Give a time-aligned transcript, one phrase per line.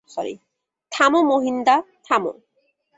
[0.91, 2.31] থামো মহিনদা, থামো।